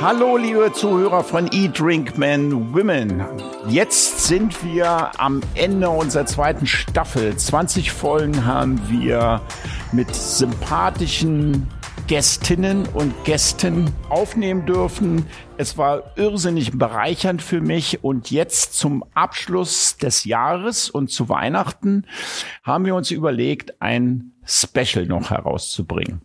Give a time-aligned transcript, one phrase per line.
[0.00, 3.24] Hallo, liebe Zuhörer von Eat, Women.
[3.68, 7.34] Jetzt sind wir am Ende unserer zweiten Staffel.
[7.34, 9.40] 20 Folgen haben wir
[9.92, 11.66] mit sympathischen
[12.06, 15.26] Gästinnen und Gästen aufnehmen dürfen.
[15.56, 22.04] Es war irrsinnig bereichernd für mich und jetzt zum Abschluss des Jahres und zu Weihnachten
[22.62, 26.22] haben wir uns überlegt, ein Special noch herauszubringen.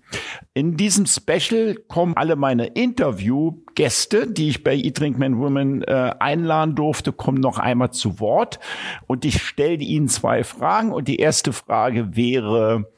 [0.54, 6.14] In diesem Special kommen alle meine Interviewgäste, die ich bei Eat Drink Men Women äh,
[6.20, 8.60] einladen durfte, kommen noch einmal zu Wort
[9.08, 12.92] und ich stelle ihnen zwei Fragen und die erste Frage wäre,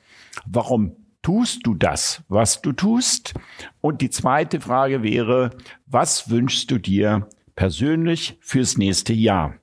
[0.46, 3.34] warum tust du das, was du tust?
[3.82, 5.52] Und die zweite Frage wäre,
[5.86, 9.56] was wünschst du dir persönlich fürs nächste Jahr?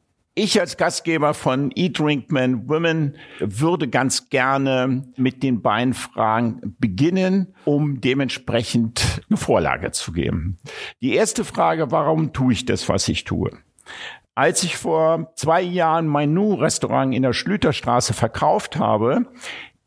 [0.43, 6.77] Ich als Gastgeber von Eat, Drink, Men, Women würde ganz gerne mit den beiden Fragen
[6.79, 10.59] beginnen, um dementsprechend eine Vorlage zu geben.
[11.03, 13.51] Die erste Frage, warum tue ich das, was ich tue?
[14.35, 19.27] Als ich vor zwei Jahren mein Nu-Restaurant in der Schlüterstraße verkauft habe,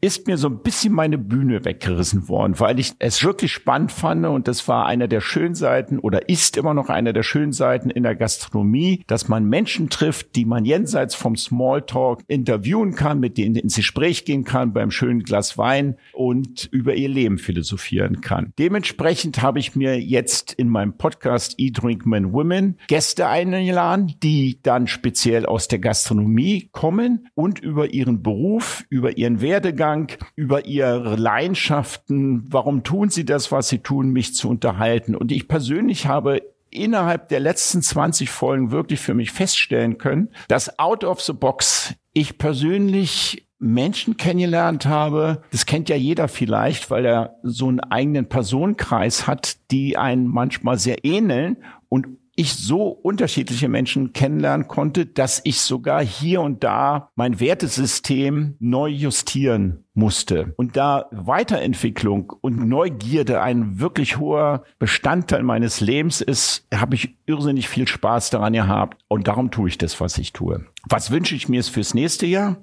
[0.03, 4.25] ist mir so ein bisschen meine Bühne weggerissen worden, weil ich es wirklich spannend fand
[4.25, 7.89] und das war einer der schönen Seiten oder ist immer noch einer der schönen Seiten
[7.89, 13.37] in der Gastronomie, dass man Menschen trifft, die man jenseits vom Smalltalk interviewen kann, mit
[13.37, 18.51] denen ins Gespräch gehen kann beim schönen Glas Wein und über ihr Leben philosophieren kann.
[18.59, 24.59] Dementsprechend habe ich mir jetzt in meinem Podcast Eat, Drink, Men, Women Gäste eingeladen, die
[24.63, 30.65] dann speziell aus der Gastronomie kommen und über ihren Beruf, über ihren Werdegang Werdegang, über
[30.65, 35.15] ihre Leidenschaften, warum tun sie das, was sie tun, mich zu unterhalten.
[35.15, 40.79] Und ich persönlich habe innerhalb der letzten 20 Folgen wirklich für mich feststellen können, dass
[40.79, 47.05] out of the box ich persönlich Menschen kennengelernt habe, das kennt ja jeder vielleicht, weil
[47.05, 53.69] er so einen eigenen Personenkreis hat, die einen manchmal sehr ähneln und ich so unterschiedliche
[53.69, 60.53] Menschen kennenlernen konnte, dass ich sogar hier und da mein Wertesystem neu justieren musste.
[60.57, 67.69] Und da Weiterentwicklung und Neugierde ein wirklich hoher Bestandteil meines Lebens ist, habe ich irrsinnig
[67.69, 69.03] viel Spaß daran gehabt.
[69.07, 70.65] Und darum tue ich das, was ich tue.
[70.89, 72.57] Was wünsche ich mir fürs nächste Jahr?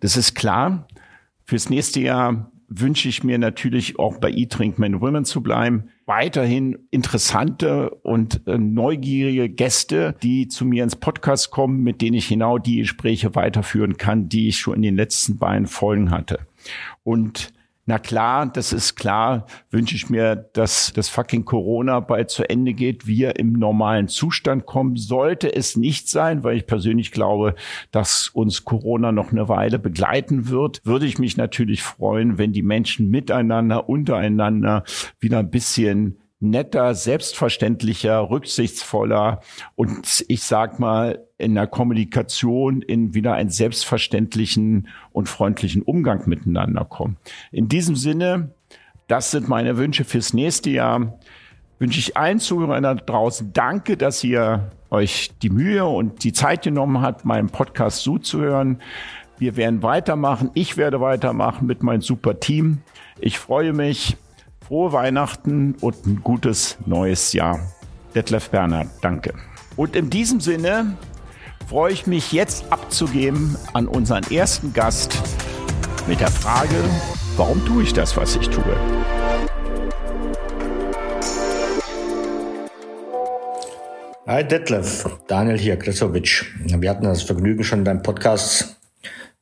[0.00, 0.86] Das ist klar.
[1.44, 5.90] Fürs nächste Jahr wünsche ich mir natürlich auch bei E-Trink Men Women zu bleiben.
[6.10, 12.28] Weiterhin interessante und äh, neugierige Gäste, die zu mir ins Podcast kommen, mit denen ich
[12.28, 16.40] genau die Gespräche weiterführen kann, die ich schon in den letzten beiden Folgen hatte.
[17.04, 17.52] Und
[17.90, 22.72] na klar, das ist klar, wünsche ich mir, dass das fucking Corona bald zu Ende
[22.72, 24.94] geht, wir im normalen Zustand kommen.
[24.94, 27.56] Sollte es nicht sein, weil ich persönlich glaube,
[27.90, 32.62] dass uns Corona noch eine Weile begleiten wird, würde ich mich natürlich freuen, wenn die
[32.62, 34.84] Menschen miteinander, untereinander
[35.18, 39.40] wieder ein bisschen netter, selbstverständlicher, rücksichtsvoller
[39.76, 46.84] und ich sag mal in der Kommunikation in wieder einen selbstverständlichen und freundlichen Umgang miteinander
[46.86, 47.18] kommen.
[47.52, 48.50] In diesem Sinne,
[49.06, 51.18] das sind meine Wünsche fürs nächste Jahr.
[51.78, 56.62] Wünsche ich allen Zuhörern da draußen Danke, dass ihr euch die Mühe und die Zeit
[56.62, 58.80] genommen habt, meinem Podcast zuzuhören.
[59.38, 60.50] Wir werden weitermachen.
[60.54, 62.78] Ich werde weitermachen mit meinem super Team.
[63.18, 64.16] Ich freue mich
[64.70, 67.58] frohe Weihnachten und ein gutes neues Jahr.
[68.14, 69.34] Detlef Bernhard, danke.
[69.74, 70.96] Und in diesem Sinne
[71.68, 75.18] freue ich mich jetzt abzugeben an unseren ersten Gast
[76.06, 76.76] mit der Frage,
[77.36, 78.62] warum tue ich das, was ich tue?
[84.28, 86.46] Hi Detlef, Daniel hier, Kresovic.
[86.64, 88.80] Wir hatten das Vergnügen schon in deinem Podcast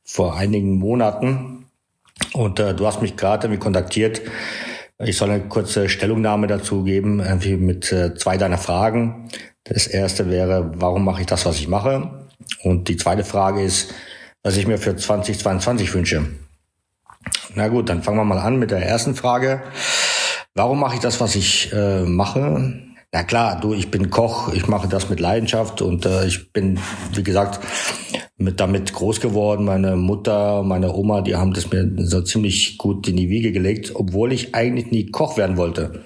[0.03, 1.67] vor einigen Monaten
[2.33, 4.23] und äh, du hast mich gerade kontaktiert
[5.05, 9.29] ich soll eine kurze Stellungnahme dazu geben, irgendwie mit äh, zwei deiner Fragen.
[9.63, 12.27] Das erste wäre, warum mache ich das, was ich mache?
[12.63, 13.93] Und die zweite Frage ist,
[14.43, 16.25] was ich mir für 2022 wünsche.
[17.55, 19.61] Na gut, dann fangen wir mal an mit der ersten Frage.
[20.53, 22.73] Warum mache ich das, was ich äh, mache?
[23.11, 26.79] Na klar, du, ich bin Koch, ich mache das mit Leidenschaft und äh, ich bin,
[27.13, 27.59] wie gesagt,
[28.39, 29.65] mit damit groß geworden.
[29.65, 33.91] Meine Mutter, meine Oma, die haben das mir so ziemlich gut in die Wiege gelegt,
[33.93, 36.03] obwohl ich eigentlich nie Koch werden wollte.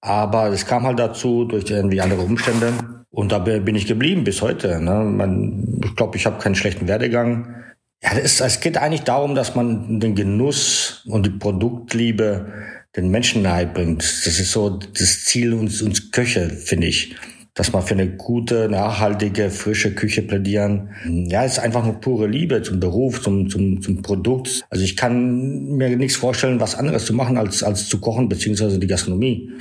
[0.00, 2.72] Aber es kam halt dazu durch irgendwie andere Umstände.
[3.10, 4.80] Und da bin ich geblieben bis heute.
[4.80, 5.04] Ne?
[5.04, 7.54] Man, ich glaube, ich habe keinen schlechten Werdegang.
[8.02, 12.52] Ja, es, es geht eigentlich darum, dass man den Genuss und die Produktliebe
[12.96, 14.02] den Menschen nahe bringt.
[14.02, 17.14] Das ist so das Ziel uns, uns Köche, finde ich
[17.54, 20.90] dass man für eine gute, nachhaltige, frische Küche plädieren.
[21.04, 24.64] Ja, ist einfach nur pure Liebe zum Beruf, zum, zum, zum Produkt.
[24.70, 28.78] Also ich kann mir nichts vorstellen, was anderes zu machen, als, als zu kochen, beziehungsweise
[28.78, 29.52] die Gastronomie.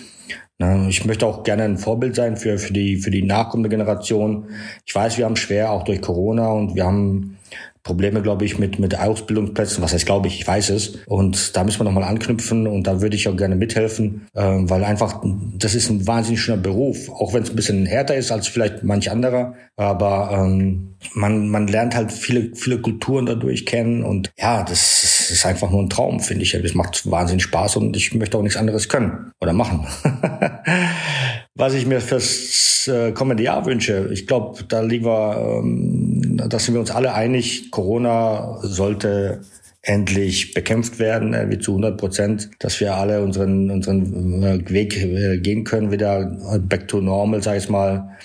[0.88, 4.48] Ich möchte auch gerne ein Vorbild sein für, für, die, für die nachkommende Generation.
[4.86, 7.38] Ich weiß, wir haben schwer, auch durch Corona und wir haben
[7.84, 9.84] Probleme, glaube ich, mit, mit Ausbildungsplätzen.
[9.84, 11.00] Was heißt, glaube ich, ich weiß es.
[11.06, 14.84] Und da müssen wir nochmal anknüpfen und da würde ich auch gerne mithelfen, äh, weil
[14.86, 15.22] einfach,
[15.58, 18.84] das ist ein wahnsinnig schöner Beruf, auch wenn es ein bisschen härter ist als vielleicht
[18.84, 19.56] manch anderer.
[19.76, 25.46] Aber ähm, man, man lernt halt viele, viele Kulturen dadurch kennen und ja, das ist
[25.46, 26.52] einfach nur ein Traum, finde ich.
[26.52, 29.86] Das macht wahnsinnig Spaß und ich möchte auch nichts anderes können oder machen.
[31.56, 36.60] Was ich mir fürs äh, kommende Jahr wünsche, ich glaube, da liegen wir, ähm, da
[36.60, 39.42] sind wir uns alle einig, Corona sollte
[39.82, 44.98] endlich bekämpft werden, äh, wie zu 100 Prozent, dass wir alle unseren, unseren äh, Weg
[44.98, 46.26] äh, gehen können, wieder
[46.60, 48.18] back to normal, sag ich mal.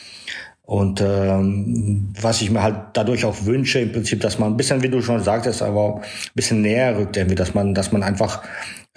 [0.63, 4.83] Und ähm, was ich mir halt dadurch auch wünsche, im Prinzip, dass man ein bisschen,
[4.83, 6.03] wie du schon sagtest, aber ein
[6.35, 8.43] bisschen näher rückt, irgendwie, dass man, dass man einfach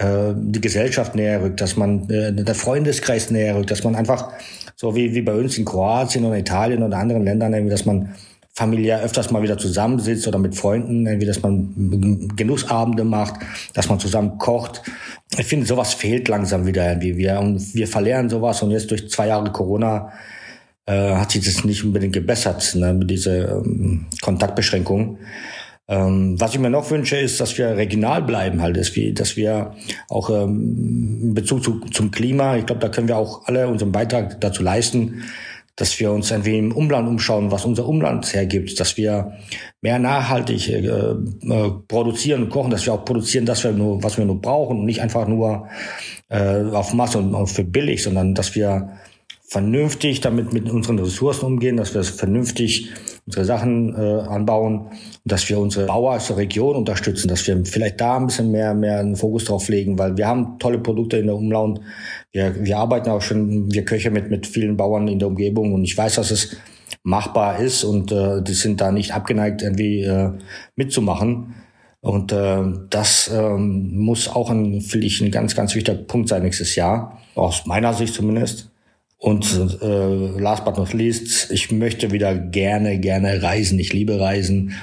[0.02, 4.32] äh, die Gesellschaft näher rückt, dass man äh, der Freundeskreis näher rückt, dass man einfach
[4.76, 8.16] so wie, wie bei uns in Kroatien oder Italien oder anderen Ländern, dass man
[8.54, 13.36] familiär öfters mal wieder zusammensitzt oder mit Freunden, irgendwie, dass man Genussabende macht,
[13.74, 14.82] dass man zusammen kocht.
[15.38, 17.18] Ich finde, sowas fehlt langsam wieder irgendwie.
[17.18, 20.12] Wir, und wir verlieren sowas und jetzt durch zwei Jahre Corona
[20.86, 25.20] äh, hat sich das nicht unbedingt gebessert, ne, mit dieser ähm, Kontaktbeschränkung.
[25.92, 29.36] Ähm, was ich mir noch wünsche, ist, dass wir regional bleiben, halt, dass wir, dass
[29.36, 29.76] wir
[30.08, 33.92] auch ähm, in Bezug zu, zum Klima, ich glaube, da können wir auch alle unseren
[33.92, 35.24] Beitrag dazu leisten,
[35.76, 39.34] dass wir uns irgendwie im Umland umschauen, was unser Umland hergibt, dass wir
[39.82, 44.18] mehr nachhaltig äh, äh, produzieren und kochen, dass wir auch produzieren, das wir nur, was
[44.18, 45.68] wir nur brauchen und nicht einfach nur
[46.30, 48.98] äh, auf Masse und für billig, sondern dass wir
[49.52, 52.90] vernünftig damit mit unseren Ressourcen umgehen, dass wir vernünftig
[53.26, 54.92] unsere Sachen äh, anbauen,
[55.26, 58.74] dass wir unsere Bauer aus der Region unterstützen, dass wir vielleicht da ein bisschen mehr
[58.74, 61.82] mehr einen Fokus drauf legen, weil wir haben tolle Produkte in der Umlaut.
[62.32, 65.84] Wir, wir arbeiten auch schon, wir Köche mit mit vielen Bauern in der Umgebung und
[65.84, 66.56] ich weiß, dass es
[67.04, 70.32] machbar ist und äh, die sind da nicht abgeneigt irgendwie äh,
[70.78, 71.56] mitzumachen.
[72.00, 76.42] Und äh, das ähm, muss auch ein, finde ich, ein ganz, ganz wichtiger Punkt sein
[76.44, 78.71] nächstes Jahr, aus meiner Sicht zumindest.
[79.22, 83.78] Und äh, last but not least, ich möchte wieder gerne, gerne reisen.
[83.78, 84.74] Ich liebe Reisen,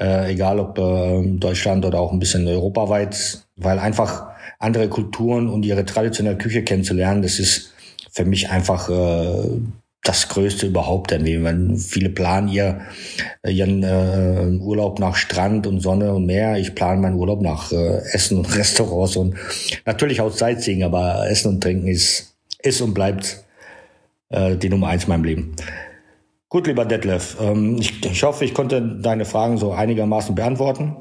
[0.00, 4.28] äh, egal ob äh, Deutschland oder auch ein bisschen europaweit, weil einfach
[4.60, 7.72] andere Kulturen und ihre traditionelle Küche kennenzulernen, das ist
[8.12, 9.58] für mich einfach äh,
[10.04, 11.10] das Größte überhaupt.
[11.10, 12.82] Denn wenn viele planen ihr,
[13.44, 16.58] ihren äh, Urlaub nach Strand und Sonne und Meer.
[16.58, 19.34] Ich plane meinen Urlaub nach äh, Essen und Restaurants und
[19.84, 23.42] natürlich auch Sightseeing, aber Essen und Trinken ist, ist und bleibt
[24.30, 25.56] äh, die Nummer eins in meinem Leben.
[26.48, 30.96] Gut, lieber Detlef, ähm, ich, ich hoffe, ich konnte deine Fragen so einigermaßen beantworten.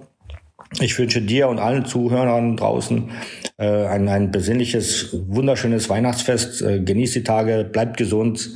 [0.79, 3.09] Ich wünsche dir und allen Zuhörern draußen
[3.57, 6.61] äh, ein, ein besinnliches, wunderschönes Weihnachtsfest.
[6.61, 8.51] Äh, genießt die Tage, bleibt gesund,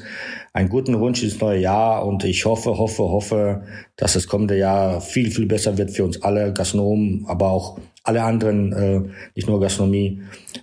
[0.54, 3.64] einen guten Wunsch ins neue Jahr und ich hoffe, hoffe, hoffe,
[3.96, 8.24] dass das kommende Jahr viel, viel besser wird für uns alle Gastronomen, aber auch alle
[8.24, 9.02] anderen, äh,
[9.34, 10.22] nicht nur Gastronomie.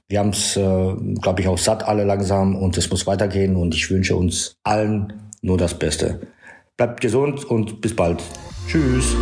[0.08, 3.74] Wir haben es, äh, glaube ich, auch satt alle langsam und es muss weitergehen und
[3.74, 6.20] ich wünsche uns allen nur das Beste.
[6.76, 8.22] Bleibt gesund und bis bald.
[8.68, 9.16] Tschüss.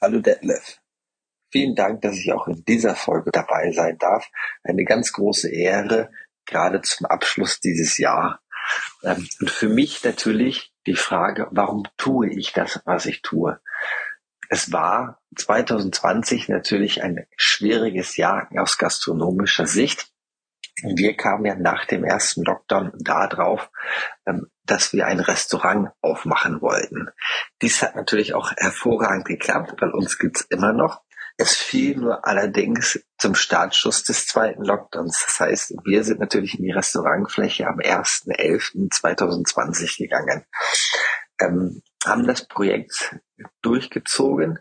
[0.00, 0.78] Hallo Detlef.
[1.50, 4.28] Vielen Dank, dass ich auch in dieser Folge dabei sein darf.
[4.62, 6.10] Eine ganz große Ehre,
[6.44, 8.40] gerade zum Abschluss dieses Jahr.
[9.02, 13.60] Ähm, und für mich natürlich die Frage, warum tue ich das, was ich tue?
[14.48, 20.12] Es war 2020 natürlich ein schwieriges Jahr aus gastronomischer Sicht.
[20.82, 23.70] Wir kamen ja nach dem ersten Lockdown darauf,
[24.26, 27.08] ähm, dass wir ein Restaurant aufmachen wollten.
[27.62, 31.02] Dies hat natürlich auch hervorragend geklappt, weil uns gibt's immer noch.
[31.38, 35.22] Es fiel nur allerdings zum Startschuss des zweiten Lockdowns.
[35.26, 40.46] Das heißt, wir sind natürlich in die Restaurantfläche am 1.11.2020 gegangen,
[41.38, 43.20] ähm, haben das Projekt
[43.60, 44.58] durchgezogen,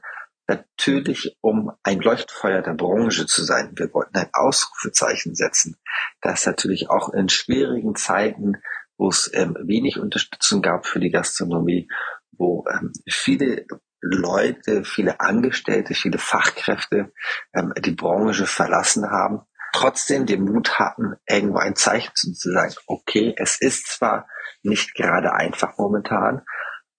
[0.48, 3.72] natürlich um ein Leuchtfeuer der Branche zu sein.
[3.76, 5.78] Wir wollten ein Ausrufezeichen setzen,
[6.22, 8.58] das natürlich auch in schwierigen Zeiten,
[8.98, 11.88] wo es ähm, wenig Unterstützung gab für die Gastronomie,
[12.32, 13.66] wo ähm, viele
[14.08, 17.12] Leute, viele Angestellte, viele Fachkräfte
[17.54, 19.42] ähm, die Branche verlassen haben,
[19.74, 24.28] trotzdem den Mut hatten, irgendwo ein Zeichen zu sagen, okay, es ist zwar
[24.62, 26.44] nicht gerade einfach momentan,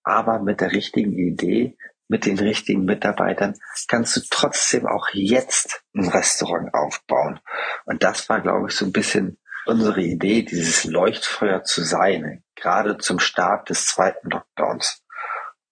[0.03, 1.77] aber mit der richtigen Idee,
[2.09, 3.55] mit den richtigen Mitarbeitern
[3.89, 7.41] kannst du trotzdem auch jetzt ein Restaurant aufbauen.
[7.85, 12.99] Und das war, glaube ich, so ein bisschen unsere Idee, dieses Leuchtfeuer zu sein, gerade
[12.99, 15.03] zum Start des zweiten Lockdowns.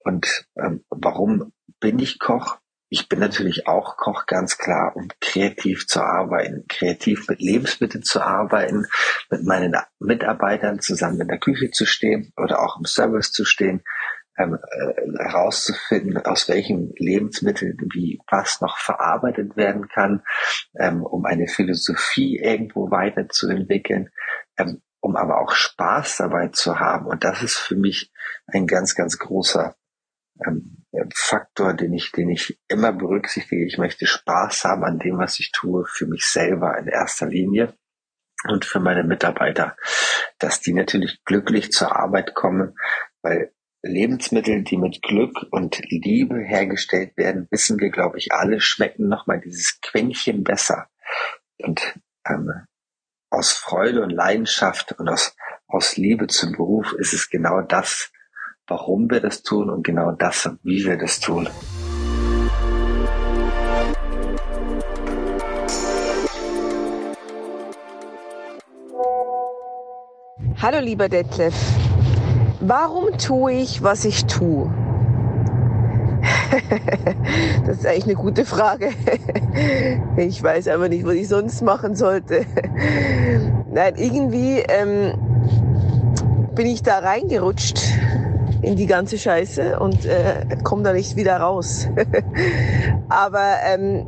[0.05, 2.59] Und ähm, warum bin ich Koch.
[2.89, 8.21] Ich bin natürlich auch Koch, ganz klar, um kreativ zu arbeiten, kreativ mit Lebensmitteln zu
[8.21, 8.87] arbeiten,
[9.31, 13.83] mit meinen Mitarbeitern zusammen in der Küche zu stehen oder auch im Service zu stehen,
[14.39, 20.23] ähm, äh, herauszufinden, aus welchen Lebensmitteln wie was noch verarbeitet werden kann,
[20.79, 24.11] ähm, um eine Philosophie irgendwo weiterzuentwickeln,
[24.59, 27.07] ähm, um aber auch Spaß dabei zu haben.
[27.07, 28.13] Und das ist für mich
[28.47, 29.77] ein ganz, ganz großer
[30.47, 33.67] ähm, Faktor, den ich, den ich immer berücksichtige.
[33.67, 37.75] Ich möchte Spaß haben an dem, was ich tue, für mich selber in erster Linie
[38.45, 39.77] und für meine Mitarbeiter,
[40.39, 42.77] dass die natürlich glücklich zur Arbeit kommen,
[43.23, 49.09] weil Lebensmittel, die mit Glück und Liebe hergestellt werden, wissen wir, glaube ich, alle, schmecken
[49.09, 50.89] nochmal dieses Quäntchen besser.
[51.59, 52.51] Und ähm,
[53.31, 55.37] aus Freude und Leidenschaft und aus,
[55.67, 58.11] aus Liebe zum Beruf ist es genau das,
[58.67, 61.49] warum wir das tun und genau das, wie wir das tun.
[70.63, 71.55] Hallo lieber Detlef,
[72.61, 74.73] warum tue ich, was ich tue?
[77.67, 78.91] das ist eigentlich eine gute Frage.
[80.17, 82.47] ich weiß aber nicht, was ich sonst machen sollte.
[83.71, 85.19] Nein, irgendwie ähm,
[86.55, 87.79] bin ich da reingerutscht
[88.65, 91.89] in die ganze Scheiße und äh, komme da nicht wieder raus.
[93.09, 94.07] Aber ähm,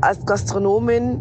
[0.00, 1.20] als Gastronomin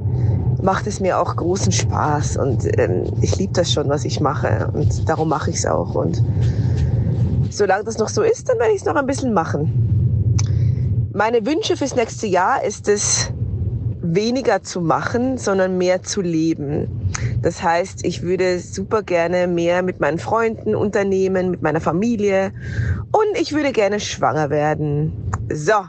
[0.62, 4.72] macht es mir auch großen Spaß und ähm, ich liebe das schon, was ich mache
[4.74, 5.96] und darum mache ich es auch.
[5.96, 6.24] Und
[7.50, 11.10] solange das noch so ist, dann werde ich es noch ein bisschen machen.
[11.14, 13.32] Meine Wünsche fürs nächste Jahr ist es,
[14.14, 17.05] weniger zu machen, sondern mehr zu leben.
[17.42, 22.52] Das heißt, ich würde super gerne mehr mit meinen Freunden unternehmen, mit meiner Familie
[23.12, 25.32] und ich würde gerne schwanger werden.
[25.52, 25.86] So.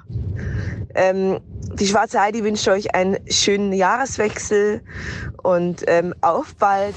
[0.94, 1.40] Ähm,
[1.74, 4.80] die Schwarze Heidi wünscht euch einen schönen Jahreswechsel
[5.42, 6.94] und ähm, auf bald.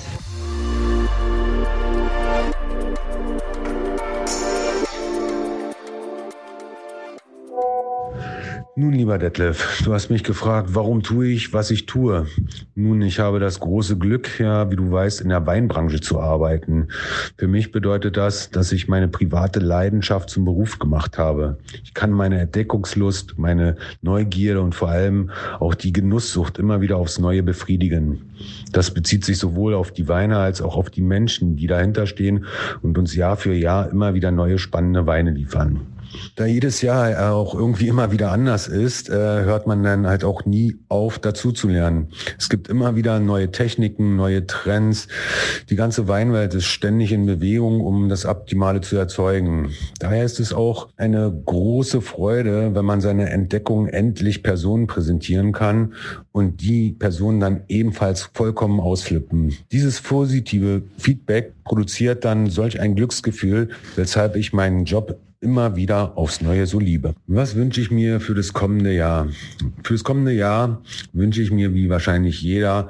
[8.79, 12.27] Nun, lieber Detlef, du hast mich gefragt, warum tue ich, was ich tue?
[12.75, 16.87] Nun, ich habe das große Glück, ja, wie du weißt, in der Weinbranche zu arbeiten.
[17.35, 21.57] Für mich bedeutet das, dass ich meine private Leidenschaft zum Beruf gemacht habe.
[21.83, 27.19] Ich kann meine Entdeckungslust, meine Neugierde und vor allem auch die Genusssucht immer wieder aufs
[27.19, 28.31] Neue befriedigen.
[28.71, 32.45] Das bezieht sich sowohl auf die Weine als auch auf die Menschen, die dahinter stehen
[32.81, 35.81] und uns Jahr für Jahr immer wieder neue spannende Weine liefern.
[36.35, 40.45] Da jedes Jahr auch irgendwie immer wieder anders ist, äh, hört man dann halt auch
[40.45, 42.09] nie auf, dazu zu lernen.
[42.37, 45.07] Es gibt immer wieder neue Techniken, neue Trends.
[45.69, 49.71] Die ganze Weinwelt ist ständig in Bewegung, um das Optimale zu erzeugen.
[49.99, 55.93] Daher ist es auch eine große Freude, wenn man seine Entdeckung endlich Personen präsentieren kann
[56.31, 59.55] und die Personen dann ebenfalls vollkommen ausflippen.
[59.71, 66.41] Dieses positive Feedback produziert dann solch ein Glücksgefühl, weshalb ich meinen Job immer wieder aufs
[66.41, 67.15] Neue so liebe.
[67.27, 69.27] Was wünsche ich mir für das kommende Jahr?
[69.83, 70.81] Für das kommende Jahr
[71.13, 72.89] wünsche ich mir, wie wahrscheinlich jeder,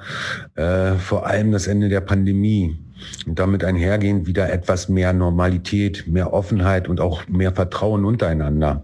[0.56, 2.78] äh, vor allem das Ende der Pandemie.
[3.26, 8.84] Und damit einhergehend wieder etwas mehr Normalität, mehr Offenheit und auch mehr Vertrauen untereinander.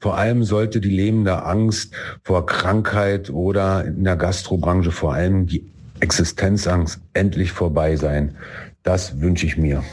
[0.00, 5.70] Vor allem sollte die lebende Angst vor Krankheit oder in der Gastrobranche vor allem die
[6.00, 8.34] Existenzangst endlich vorbei sein.
[8.82, 9.84] Das wünsche ich mir.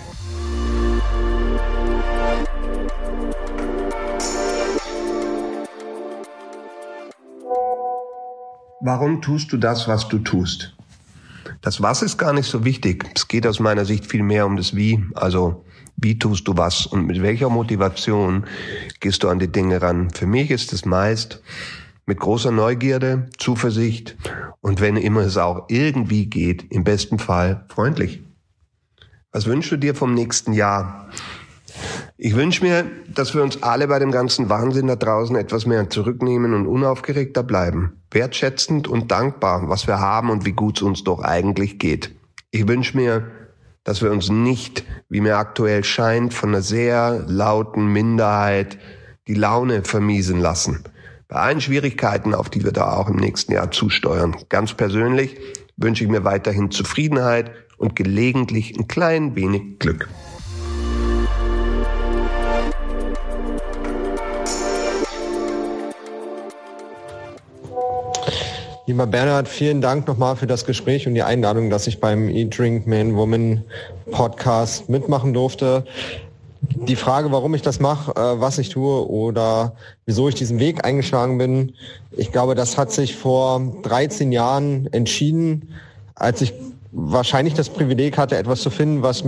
[8.84, 10.76] Warum tust du das, was du tust?
[11.62, 13.06] Das Was ist gar nicht so wichtig.
[13.16, 15.06] Es geht aus meiner Sicht viel mehr um das Wie.
[15.14, 15.64] Also,
[15.98, 18.46] wie tust du was und mit welcher Motivation
[19.00, 20.10] gehst du an die Dinge ran?
[20.10, 21.44] Für mich ist es meist
[22.08, 24.18] mit großer Neugierde, Zuversicht
[24.62, 28.24] und wenn immer es auch irgendwie geht, im besten Fall freundlich.
[29.32, 31.08] Was wünschst du dir vom nächsten Jahr?
[32.24, 35.90] Ich wünsche mir, dass wir uns alle bei dem ganzen Wahnsinn da draußen etwas mehr
[35.90, 37.94] zurücknehmen und unaufgeregter bleiben.
[38.12, 42.12] Wertschätzend und dankbar, was wir haben und wie gut es uns doch eigentlich geht.
[42.52, 43.32] Ich wünsche mir,
[43.84, 48.78] dass wir uns nicht, wie mir aktuell scheint, von einer sehr lauten Minderheit
[49.28, 50.84] die Laune vermiesen lassen.
[51.28, 54.36] Bei allen Schwierigkeiten, auf die wir da auch im nächsten Jahr zusteuern.
[54.48, 55.40] Ganz persönlich
[55.76, 57.50] wünsche ich mir weiterhin Zufriedenheit
[57.80, 60.08] und gelegentlich ein klein wenig Glück.
[68.88, 72.58] Lieber Bernhard, vielen Dank nochmal für das Gespräch und die Einladung, dass ich beim Eat
[72.58, 73.64] Drink Man Woman
[74.10, 75.86] Podcast mitmachen durfte.
[76.62, 79.74] die Frage, warum ich das mache, äh, was ich tue oder
[80.06, 81.74] wieso ich diesen Weg eingeschlagen bin,
[82.12, 85.70] ich glaube, das hat sich vor 13 Jahren entschieden,
[86.16, 86.54] als ich
[86.92, 89.24] wahrscheinlich das Privileg hatte, etwas zu finden, was,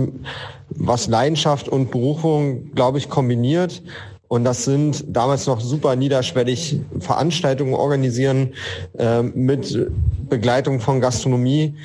[0.70, 3.82] was Leidenschaft und Berufung, glaube ich, kombiniert.
[4.34, 8.52] Und das sind damals noch super niederschwellig Veranstaltungen organisieren
[8.98, 9.88] äh, mit
[10.28, 11.76] Begleitung von Gastronomie,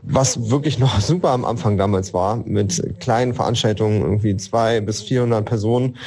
[0.00, 5.44] was wirklich noch super am Anfang damals war, mit kleinen Veranstaltungen, irgendwie zwei bis 400
[5.44, 5.98] Personen.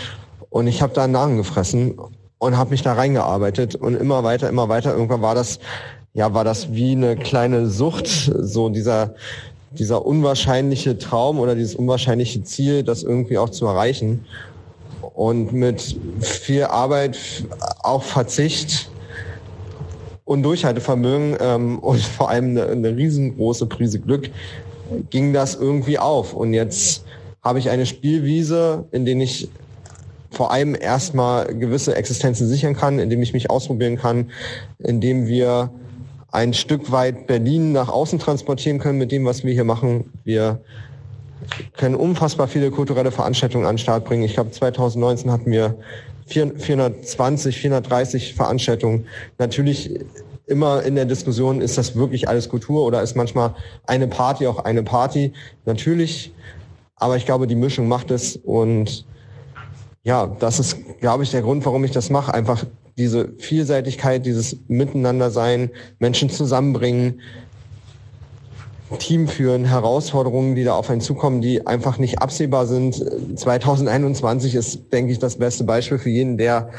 [0.50, 1.94] Und ich habe da einen Namen gefressen
[2.40, 4.94] und habe mich da reingearbeitet und immer weiter, immer weiter.
[4.94, 5.60] Irgendwann war das,
[6.16, 9.14] ja, war das wie eine kleine Sucht, so dieser,
[9.70, 14.26] dieser unwahrscheinliche Traum oder dieses unwahrscheinliche Ziel, das irgendwie auch zu erreichen.
[15.16, 17.18] Und mit viel Arbeit,
[17.82, 18.90] auch Verzicht,
[20.26, 24.30] und Durchhaltevermögen ähm, und vor allem eine, eine riesengroße Prise Glück
[25.10, 26.34] ging das irgendwie auf.
[26.34, 27.06] Und jetzt
[27.42, 29.50] habe ich eine Spielwiese, in der ich
[30.32, 34.32] vor allem erstmal gewisse Existenzen sichern kann, indem ich mich ausprobieren kann,
[34.80, 35.72] indem wir
[36.32, 40.12] ein Stück weit Berlin nach außen transportieren können mit dem, was wir hier machen.
[40.26, 40.62] Wir
[41.78, 44.24] können unfassbar viele kulturelle Veranstaltungen an den Start bringen.
[44.24, 45.76] Ich glaube, 2019 hatten wir
[46.28, 49.06] 420, 430 Veranstaltungen.
[49.38, 50.00] Natürlich
[50.48, 53.56] immer in der Diskussion, ist das wirklich alles Kultur oder ist manchmal
[53.88, 55.34] eine Party auch eine Party?
[55.66, 56.34] Natürlich,
[56.96, 59.06] aber ich glaube, die Mischung macht es und
[60.04, 62.32] ja, das ist, glaube ich, der Grund, warum ich das mache.
[62.32, 62.64] Einfach
[62.96, 67.22] diese Vielseitigkeit, dieses Miteinandersein, Menschen zusammenbringen,
[69.00, 73.04] Team führen, Herausforderungen, die da auf einen zukommen, die einfach nicht absehbar sind.
[73.36, 76.70] 2021 ist, denke ich, das beste Beispiel für jeden, der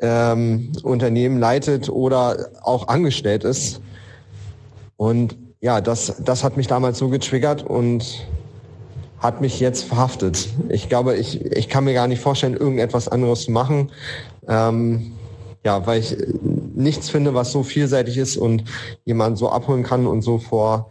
[0.00, 3.80] ähm, Unternehmen leitet oder auch angestellt ist.
[4.96, 8.26] Und ja, das, das hat mich damals so getriggert und
[9.18, 10.48] hat mich jetzt verhaftet.
[10.68, 13.90] Ich glaube, ich, ich kann mir gar nicht vorstellen, irgendetwas anderes zu machen.
[14.48, 15.12] Ähm,
[15.64, 16.16] ja, weil ich
[16.74, 18.64] nichts finde, was so vielseitig ist und
[19.04, 20.90] jemand so abholen kann und so vor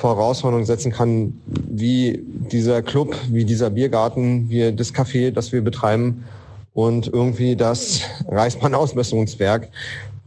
[0.00, 5.62] vor Herausforderungen setzen kann, wie dieser Club, wie dieser Biergarten, wie das Café, das wir
[5.62, 6.24] betreiben
[6.72, 9.68] und irgendwie das Reichsbahn-Ausbesserungswerk,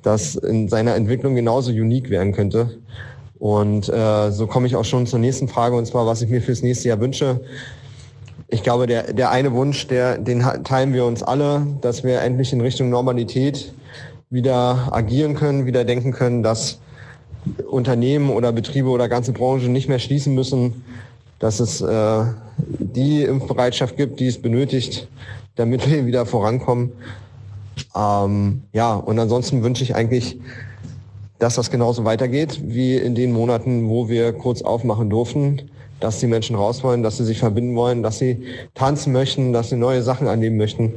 [0.03, 2.77] das in seiner Entwicklung genauso unique werden könnte.
[3.39, 6.41] Und äh, so komme ich auch schon zur nächsten Frage, und zwar, was ich mir
[6.41, 7.41] fürs nächste Jahr wünsche.
[8.49, 12.53] Ich glaube, der, der eine Wunsch, der, den teilen wir uns alle, dass wir endlich
[12.53, 13.73] in Richtung Normalität
[14.29, 16.79] wieder agieren können, wieder denken können, dass
[17.69, 20.83] Unternehmen oder Betriebe oder ganze Branchen nicht mehr schließen müssen,
[21.39, 22.23] dass es äh,
[22.57, 25.07] die Impfbereitschaft gibt, die es benötigt,
[25.55, 26.93] damit wir wieder vorankommen.
[27.95, 30.39] Ähm, ja, und ansonsten wünsche ich eigentlich,
[31.39, 36.27] dass das genauso weitergeht wie in den Monaten, wo wir kurz aufmachen durften, dass die
[36.27, 40.03] Menschen raus wollen, dass sie sich verbinden wollen, dass sie tanzen möchten, dass sie neue
[40.03, 40.93] Sachen annehmen möchten.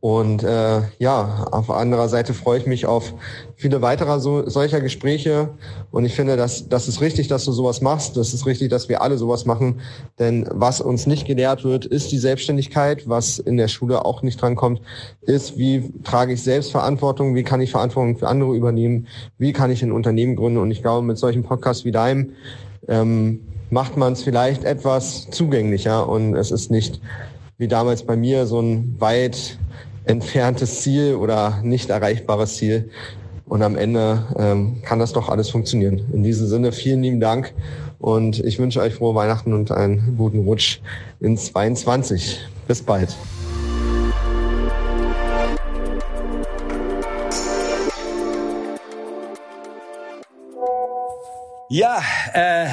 [0.00, 3.12] Und äh, ja, auf anderer Seite freue ich mich auf
[3.54, 5.50] viele weitere so, solcher Gespräche.
[5.90, 8.16] Und ich finde, dass das ist richtig, dass du sowas machst.
[8.16, 9.82] Das ist richtig, dass wir alle sowas machen.
[10.18, 13.10] Denn was uns nicht gelehrt wird, ist die Selbstständigkeit.
[13.10, 14.80] Was in der Schule auch nicht drankommt,
[15.20, 17.34] ist, wie trage ich Selbstverantwortung?
[17.34, 19.06] Wie kann ich Verantwortung für andere übernehmen?
[19.36, 20.60] Wie kann ich ein Unternehmen gründen?
[20.60, 22.32] Und ich glaube, mit solchen Podcasts wie deinem
[22.88, 26.08] ähm, macht man es vielleicht etwas zugänglicher.
[26.08, 27.02] Und es ist nicht
[27.58, 29.58] wie damals bei mir so ein weit
[30.04, 32.90] entferntes Ziel oder nicht erreichbares Ziel.
[33.46, 36.02] Und am Ende ähm, kann das doch alles funktionieren.
[36.12, 37.52] In diesem Sinne vielen lieben Dank
[37.98, 40.78] und ich wünsche euch frohe Weihnachten und einen guten Rutsch
[41.18, 42.40] in 22.
[42.68, 43.16] Bis bald.
[51.72, 52.02] Ja,
[52.34, 52.66] äh,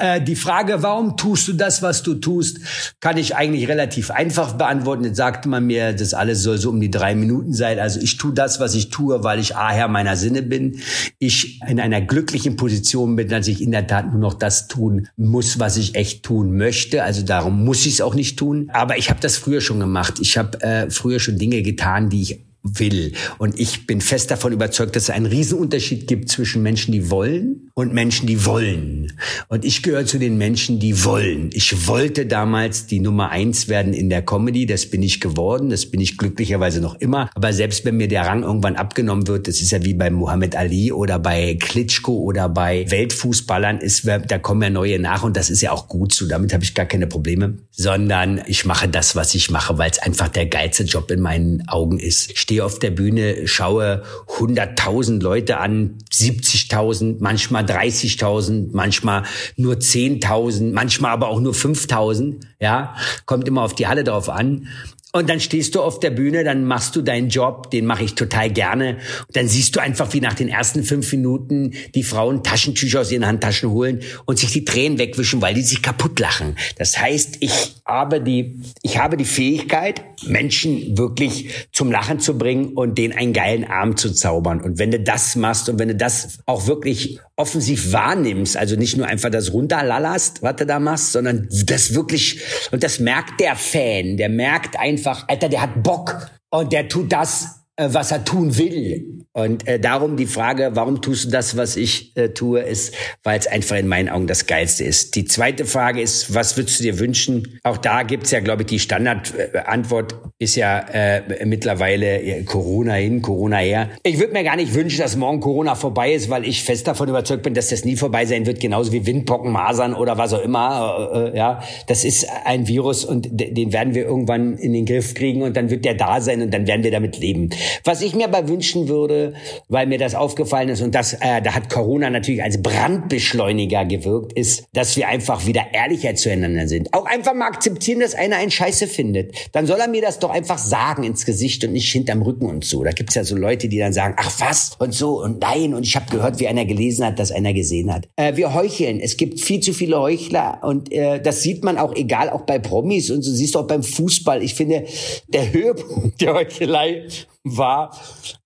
[0.00, 2.58] äh, die Frage, warum tust du das, was du tust,
[2.98, 5.04] kann ich eigentlich relativ einfach beantworten.
[5.04, 7.78] Jetzt sagte man mir, das alles soll so um die drei Minuten sein.
[7.78, 10.80] Also ich tue das, was ich tue, weil ich A, Herr meiner Sinne bin.
[11.20, 15.06] Ich in einer glücklichen Position bin, dass ich in der Tat nur noch das tun
[15.16, 17.04] muss, was ich echt tun möchte.
[17.04, 18.70] Also darum muss ich es auch nicht tun.
[18.72, 20.14] Aber ich habe das früher schon gemacht.
[20.20, 22.44] Ich habe äh, früher schon Dinge getan, die ich
[22.78, 23.12] will.
[23.38, 27.70] Und ich bin fest davon überzeugt, dass es einen Riesenunterschied gibt zwischen Menschen, die wollen
[27.74, 29.12] und Menschen, die wollen.
[29.48, 31.50] Und ich gehöre zu den Menschen, die wollen.
[31.52, 34.66] Ich wollte damals die Nummer eins werden in der Comedy.
[34.66, 35.70] Das bin ich geworden.
[35.70, 37.30] Das bin ich glücklicherweise noch immer.
[37.34, 40.56] Aber selbst wenn mir der Rang irgendwann abgenommen wird, das ist ja wie bei Muhammad
[40.56, 45.50] Ali oder bei Klitschko oder bei Weltfußballern, ist, da kommen ja neue nach und das
[45.50, 46.26] ist ja auch gut so.
[46.26, 47.58] Damit habe ich gar keine Probleme.
[47.70, 51.68] Sondern ich mache das, was ich mache, weil es einfach der geilste Job in meinen
[51.68, 52.36] Augen ist.
[52.38, 54.02] Stehe stehe auf der Bühne, schaue
[54.38, 59.24] 100.000 Leute an, 70.000, manchmal 30.000, manchmal
[59.56, 62.40] nur 10.000, manchmal aber auch nur 5.000.
[62.58, 62.94] Ja,
[63.26, 64.68] kommt immer auf die Halle drauf an.
[65.16, 68.16] Und dann stehst du auf der Bühne, dann machst du deinen Job, den mache ich
[68.16, 68.98] total gerne.
[69.26, 73.10] Und dann siehst du einfach, wie nach den ersten fünf Minuten die Frauen Taschentücher aus
[73.10, 76.56] ihren Handtaschen holen und sich die Tränen wegwischen, weil die sich kaputt lachen.
[76.76, 82.74] Das heißt, ich habe die, ich habe die Fähigkeit, Menschen wirklich zum Lachen zu bringen
[82.74, 84.60] und denen einen geilen Arm zu zaubern.
[84.60, 88.96] Und wenn du das machst und wenn du das auch wirklich offensiv wahrnimmst, also nicht
[88.96, 92.40] nur einfach das runterlallerst, was du da machst, sondern das wirklich,
[92.72, 97.12] und das merkt der Fan, der merkt einfach, Alter, der hat Bock und der tut
[97.12, 99.26] das, was er tun will.
[99.32, 103.38] Und äh, darum die Frage, warum tust du das, was ich äh, tue, ist, weil
[103.38, 105.14] es einfach in meinen Augen das Geilste ist.
[105.14, 107.60] Die zweite Frage ist, was würdest du dir wünschen?
[107.62, 113.58] Auch da gibt's ja, glaube ich, die Standardantwort ist ja äh, mittlerweile Corona hin, Corona
[113.58, 113.90] her.
[114.04, 117.10] Ich würde mir gar nicht wünschen, dass morgen Corona vorbei ist, weil ich fest davon
[117.10, 120.42] überzeugt bin, dass das nie vorbei sein wird, genauso wie Windpocken, Masern oder was auch
[120.42, 121.10] immer.
[121.12, 125.12] Äh, äh, ja, das ist ein Virus und den werden wir irgendwann in den Griff
[125.12, 127.50] kriegen und dann wird der da sein und dann werden wir damit leben.
[127.84, 129.34] Was ich mir aber wünschen würde,
[129.68, 134.32] weil mir das aufgefallen ist und das, äh, da hat Corona natürlich als Brandbeschleuniger gewirkt,
[134.32, 136.92] ist, dass wir einfach wieder ehrlicher zueinander sind.
[136.92, 139.34] Auch einfach mal akzeptieren, dass einer einen Scheiße findet.
[139.52, 142.64] Dann soll er mir das doch einfach sagen ins Gesicht und nicht hinterm Rücken und
[142.64, 142.82] so.
[142.84, 145.84] Da gibt's ja so Leute, die dann sagen, ach was und so und nein und
[145.84, 148.08] ich habe gehört, wie einer gelesen hat, dass einer gesehen hat.
[148.16, 149.00] Äh, wir heucheln.
[149.00, 152.58] Es gibt viel zu viele Heuchler und äh, das sieht man auch, egal auch bei
[152.58, 154.42] Promis und so siehst du auch beim Fußball.
[154.42, 154.84] Ich finde,
[155.28, 157.06] der Höhepunkt der Heuchelei
[157.46, 157.96] war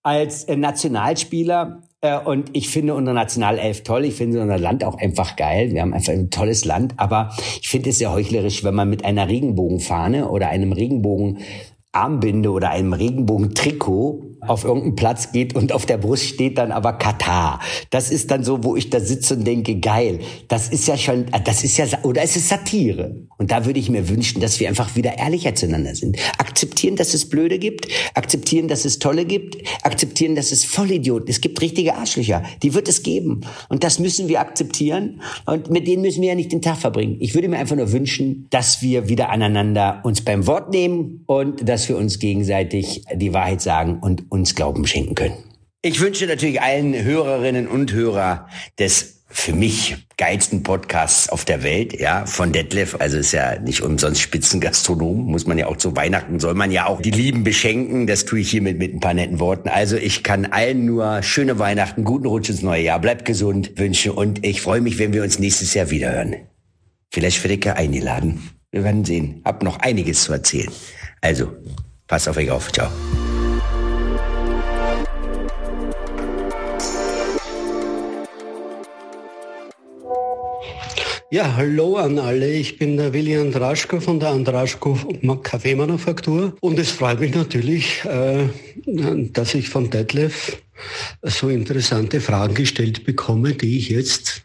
[0.02, 4.04] als äh, Nationalspieler äh, und ich finde unsere Nationalelf toll.
[4.04, 5.72] Ich finde unser Land auch einfach geil.
[5.72, 6.94] Wir haben einfach ein tolles Land.
[6.96, 12.70] Aber ich finde es sehr heuchlerisch, wenn man mit einer Regenbogenfahne oder einem Regenbogenarmbinde oder
[12.70, 17.60] einem Regenbogentrikot auf irgendeinen Platz geht und auf der Brust steht dann aber Katar.
[17.90, 21.26] Das ist dann so, wo ich da sitze und denke, geil, das ist ja schon,
[21.44, 23.26] das ist ja, oder es ist Satire.
[23.38, 26.18] Und da würde ich mir wünschen, dass wir einfach wieder ehrlicher zueinander sind.
[26.38, 31.40] Akzeptieren, dass es Blöde gibt, akzeptieren, dass es Tolle gibt, akzeptieren, dass es Vollidioten, es
[31.40, 33.40] gibt richtige Arschlöcher, die wird es geben.
[33.68, 37.16] Und das müssen wir akzeptieren und mit denen müssen wir ja nicht den Tag verbringen.
[37.20, 41.68] Ich würde mir einfach nur wünschen, dass wir wieder aneinander uns beim Wort nehmen und
[41.68, 45.36] dass wir uns gegenseitig die Wahrheit sagen und uns Glauben schenken können.
[45.82, 51.98] Ich wünsche natürlich allen Hörerinnen und Hörer des für mich geilsten Podcasts auf der Welt,
[51.98, 52.96] ja, von Detlef.
[52.98, 56.86] Also ist ja nicht umsonst Spitzengastronom, muss man ja auch zu Weihnachten, soll man ja
[56.86, 58.06] auch die Lieben beschenken.
[58.06, 59.68] Das tue ich hiermit mit ein paar netten Worten.
[59.68, 64.12] Also ich kann allen nur schöne Weihnachten, guten Rutsch ins neue Jahr, bleibt gesund, wünsche
[64.12, 66.34] und ich freue mich, wenn wir uns nächstes Jahr wiederhören.
[67.12, 68.50] Vielleicht werde ich ja eingeladen.
[68.72, 69.42] Wir werden sehen.
[69.44, 70.70] Hab noch einiges zu erzählen.
[71.20, 71.52] Also,
[72.06, 72.70] passt auf euch auf.
[72.70, 72.90] Ciao.
[81.32, 82.50] Ja, hallo an alle.
[82.52, 84.98] Ich bin der Willi Andraschko von der Andraschko
[85.44, 88.48] Kaffeemanufaktur und es freut mich natürlich, äh,
[89.32, 90.60] dass ich von Detlef
[91.22, 94.42] so interessante Fragen gestellt bekomme, die ich jetzt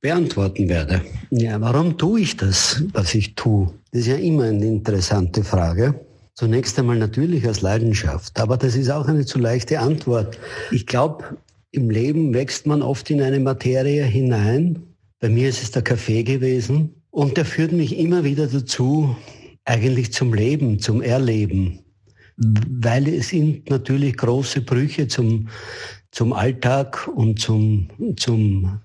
[0.00, 1.02] beantworten werde.
[1.28, 3.74] Ja, warum tue ich das, was ich tue?
[3.92, 6.00] Das ist ja immer eine interessante Frage.
[6.32, 10.38] Zunächst einmal natürlich aus Leidenschaft, aber das ist auch eine zu leichte Antwort.
[10.70, 11.36] Ich glaube,
[11.70, 14.93] im Leben wächst man oft in eine Materie hinein,
[15.24, 19.16] bei mir ist es der Kaffee gewesen und der führt mich immer wieder dazu,
[19.64, 21.78] eigentlich zum Leben, zum Erleben,
[22.36, 25.48] weil es sind natürlich große Brüche zum,
[26.10, 28.80] zum Alltag und zum, zum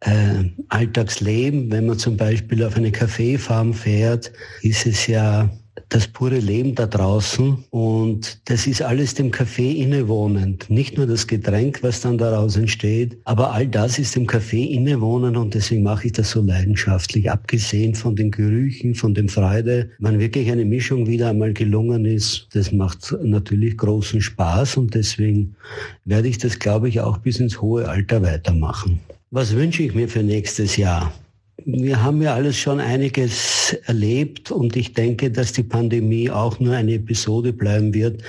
[0.00, 1.72] äh, Alltagsleben.
[1.72, 5.48] Wenn man zum Beispiel auf eine Kaffeefarm fährt, ist es ja
[5.88, 10.68] das pure Leben da draußen und das ist alles dem Kaffee innewohnend.
[10.70, 15.36] Nicht nur das Getränk, was dann daraus entsteht, aber all das ist dem Kaffee innewohnend
[15.36, 17.30] und deswegen mache ich das so leidenschaftlich.
[17.30, 22.48] Abgesehen von den Gerüchen, von dem Freude, wenn wirklich eine Mischung wieder einmal gelungen ist,
[22.52, 25.56] das macht natürlich großen Spaß und deswegen
[26.04, 29.00] werde ich das, glaube ich, auch bis ins hohe Alter weitermachen.
[29.30, 31.12] Was wünsche ich mir für nächstes Jahr?
[31.68, 36.74] Wir haben ja alles schon einiges erlebt und ich denke, dass die Pandemie auch nur
[36.74, 38.22] eine Episode bleiben wird,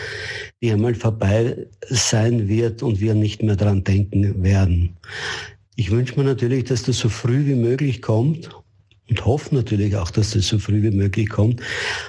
[0.61, 1.55] die einmal vorbei
[1.87, 4.97] sein wird und wir nicht mehr dran denken werden.
[5.75, 8.49] Ich wünsche mir natürlich, dass das so früh wie möglich kommt
[9.07, 11.61] und hoffe natürlich auch, dass das so früh wie möglich kommt.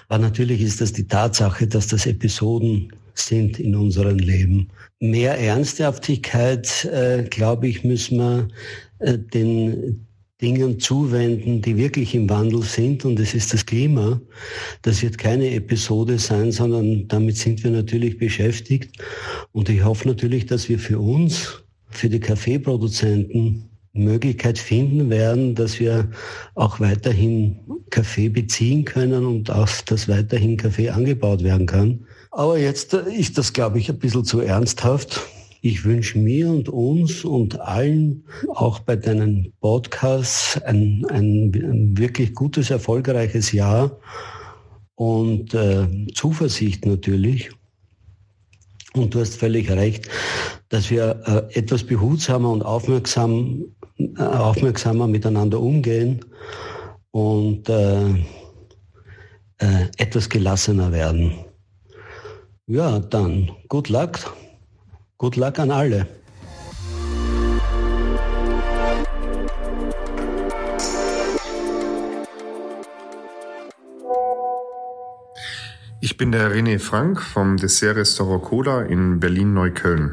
[0.08, 4.68] Aber natürlich ist das die Tatsache, dass das Episoden sind in unserem Leben.
[5.00, 8.48] Mehr Ernsthaftigkeit, äh, glaube ich, müssen wir
[9.00, 10.07] äh, den
[10.40, 13.04] Dingen zuwenden, die wirklich im Wandel sind.
[13.04, 14.20] Und es ist das Klima.
[14.82, 18.96] Das wird keine Episode sein, sondern damit sind wir natürlich beschäftigt.
[19.52, 25.80] Und ich hoffe natürlich, dass wir für uns, für die Kaffeeproduzenten, Möglichkeit finden werden, dass
[25.80, 26.10] wir
[26.54, 27.58] auch weiterhin
[27.90, 32.06] Kaffee beziehen können und auch, dass weiterhin Kaffee angebaut werden kann.
[32.30, 35.20] Aber jetzt ist das, glaube ich, ein bisschen zu ernsthaft.
[35.60, 42.34] Ich wünsche mir und uns und allen, auch bei deinen Podcasts, ein, ein, ein wirklich
[42.34, 43.98] gutes, erfolgreiches Jahr
[44.94, 47.50] und äh, Zuversicht natürlich.
[48.94, 50.08] Und du hast völlig recht,
[50.68, 53.64] dass wir äh, etwas behutsamer und aufmerksam,
[53.98, 56.24] äh, aufmerksamer miteinander umgehen
[57.10, 58.10] und äh,
[59.58, 61.32] äh, etwas gelassener werden.
[62.66, 64.36] Ja, dann good luck.
[65.20, 66.06] Good luck an alle.
[76.00, 80.12] Ich bin der René Frank vom Dessert-Restaurant Cola in Berlin-Neukölln.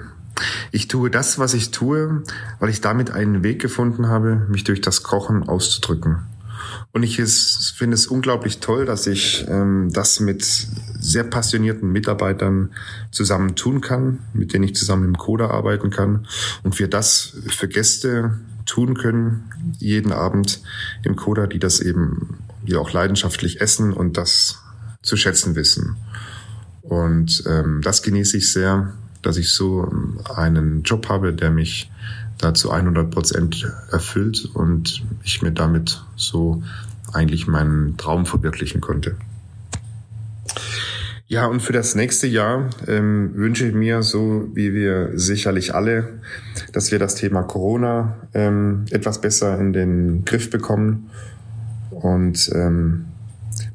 [0.72, 2.24] Ich tue das, was ich tue,
[2.60, 6.24] weil ich damit einen Weg gefunden habe, mich durch das Kochen auszudrücken.
[6.96, 10.46] Und ich finde es unglaublich toll, dass ich ähm, das mit
[10.98, 12.72] sehr passionierten Mitarbeitern
[13.12, 16.26] zusammen tun kann, mit denen ich zusammen im Coda arbeiten kann
[16.64, 19.44] und wir das für Gäste tun können,
[19.78, 20.62] jeden Abend
[21.04, 24.64] im Coda, die das eben, die auch leidenschaftlich essen und das
[25.02, 25.98] zu schätzen wissen.
[26.82, 29.92] Und ähm, das genieße ich sehr, dass ich so
[30.34, 31.92] einen Job habe, der mich
[32.38, 36.62] da zu 100 Prozent erfüllt und ich mir damit so
[37.14, 39.16] eigentlich meinen Traum verwirklichen konnte.
[41.28, 46.20] Ja, und für das nächste Jahr ähm, wünsche ich mir, so wie wir sicherlich alle,
[46.72, 51.10] dass wir das Thema Corona ähm, etwas besser in den Griff bekommen
[51.90, 53.06] und ähm,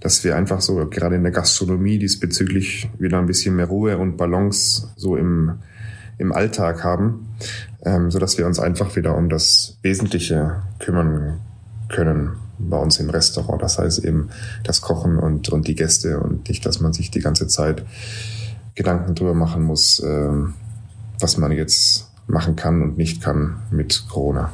[0.00, 4.16] dass wir einfach so gerade in der Gastronomie diesbezüglich wieder ein bisschen mehr Ruhe und
[4.16, 5.58] Balance so im,
[6.18, 7.26] im Alltag haben,
[7.84, 11.40] ähm, so dass wir uns einfach wieder um das Wesentliche kümmern
[11.88, 13.62] können bei uns im Restaurant.
[13.62, 14.30] Das heißt eben
[14.64, 17.84] das Kochen und, und die Gäste und nicht, dass man sich die ganze Zeit
[18.74, 20.30] Gedanken drüber machen muss, äh,
[21.18, 24.52] was man jetzt machen kann und nicht kann mit Corona.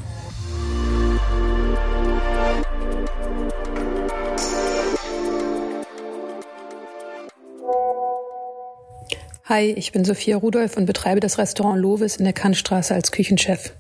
[9.49, 13.75] Hi, ich bin Sophia Rudolph und betreibe das Restaurant Lovis in der Kantstraße als Küchenchef.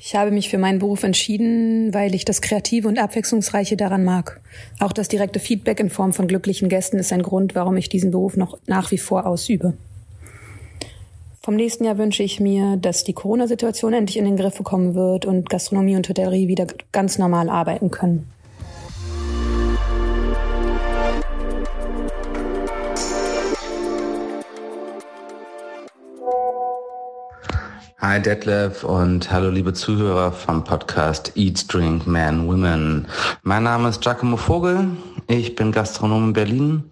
[0.00, 4.40] Ich habe mich für meinen Beruf entschieden, weil ich das Kreative und Abwechslungsreiche daran mag.
[4.80, 8.10] Auch das direkte Feedback in Form von glücklichen Gästen ist ein Grund, warum ich diesen
[8.10, 9.74] Beruf noch nach wie vor ausübe.
[11.40, 15.26] Vom nächsten Jahr wünsche ich mir, dass die Corona-Situation endlich in den Griff bekommen wird
[15.26, 18.26] und Gastronomie und Hotellerie wieder ganz normal arbeiten können.
[28.08, 33.06] Hi Detlef und hallo liebe Zuhörer vom Podcast Eat, Drink, Man, Women.
[33.42, 34.88] Mein Name ist Giacomo Vogel.
[35.26, 36.90] Ich bin Gastronom in Berlin,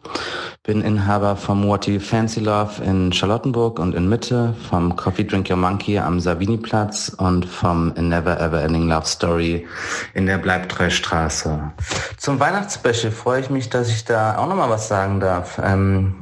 [0.63, 5.49] bin Inhaber vom What You Fancy Love in Charlottenburg und in Mitte, vom Coffee Drink
[5.49, 9.67] Your Monkey am Savini-Platz und vom Never Ever Ending Love Story
[10.13, 11.73] in der Bleibtreustraße.
[12.19, 15.59] Zum Weihnachtsspecial freue ich mich, dass ich da auch nochmal was sagen darf.
[15.65, 16.17] Ähm,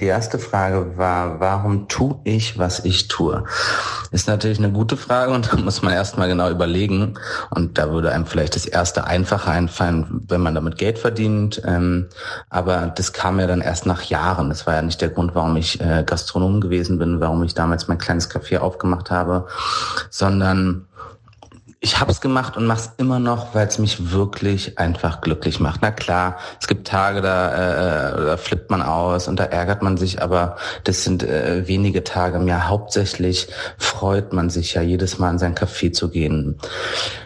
[0.00, 3.44] die erste Frage war, warum tue ich, was ich tue?
[4.10, 7.14] Ist natürlich eine gute Frage und da muss man erstmal genau überlegen.
[7.50, 11.62] Und da würde einem vielleicht das erste einfache einfallen, wenn man damit Geld verdient.
[11.64, 12.08] Ähm,
[12.48, 14.48] aber das kam ja dann erst nach Jahren.
[14.48, 17.88] Das war ja nicht der Grund, warum ich äh, Gastronom gewesen bin, warum ich damals
[17.88, 19.46] mein kleines Café aufgemacht habe,
[20.10, 20.87] sondern
[21.80, 25.60] ich habe es gemacht und mache es immer noch, weil es mich wirklich einfach glücklich
[25.60, 25.80] macht.
[25.80, 29.96] Na klar, es gibt Tage, da, äh, da flippt man aus und da ärgert man
[29.96, 32.68] sich, aber das sind äh, wenige Tage mehr.
[32.68, 36.58] Hauptsächlich freut man sich ja jedes Mal in sein Café zu gehen.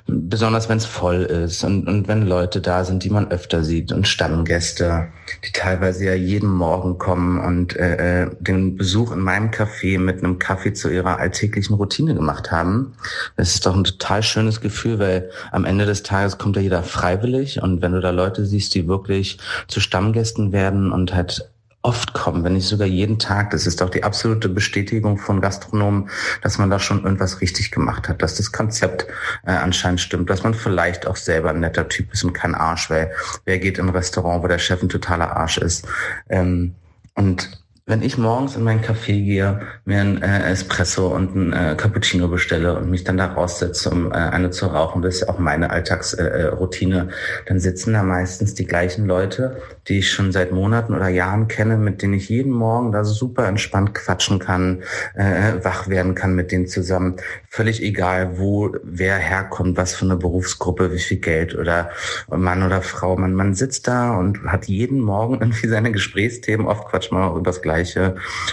[0.06, 3.90] Besonders wenn es voll ist und, und wenn Leute da sind, die man öfter sieht
[3.90, 5.08] und Stammgäste,
[5.46, 10.18] die teilweise ja jeden Morgen kommen und äh, äh den Besuch in meinem Café mit
[10.18, 12.94] einem Kaffee zu ihrer alltäglichen Routine gemacht haben.
[13.36, 16.62] Das ist doch ein total schön schönes Gefühl, weil am Ende des Tages kommt ja
[16.62, 21.48] jeder freiwillig und wenn du da Leute siehst, die wirklich zu Stammgästen werden und halt
[21.84, 23.50] oft kommen, wenn nicht sogar jeden Tag.
[23.50, 28.08] Das ist doch die absolute Bestätigung von Gastronomen, dass man da schon irgendwas richtig gemacht
[28.08, 29.06] hat, dass das Konzept
[29.44, 32.88] äh, anscheinend stimmt, dass man vielleicht auch selber ein netter Typ ist und kein Arsch,
[32.88, 33.10] weil
[33.44, 35.86] wer geht in ein Restaurant, wo der Chef ein totaler Arsch ist?
[36.28, 36.74] Ähm,
[37.14, 37.61] und
[37.92, 42.26] wenn ich morgens in meinen Café gehe, mir ein äh, Espresso und ein äh, Cappuccino
[42.26, 45.68] bestelle und mich dann da raussetze, um äh, eine zu rauchen, das ist auch meine
[45.68, 51.08] Alltagsroutine, äh, dann sitzen da meistens die gleichen Leute, die ich schon seit Monaten oder
[51.08, 56.14] Jahren kenne, mit denen ich jeden Morgen da super entspannt quatschen kann, äh, wach werden
[56.14, 57.16] kann mit denen zusammen.
[57.50, 61.90] Völlig egal, wo wer herkommt, was für eine Berufsgruppe, wie viel Geld oder
[62.30, 63.18] Mann oder Frau.
[63.18, 66.66] Man, man sitzt da und hat jeden Morgen irgendwie seine Gesprächsthemen.
[66.66, 67.81] Oft quatscht man auch übers Gleiche.